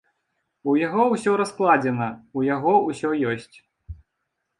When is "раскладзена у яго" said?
1.41-2.73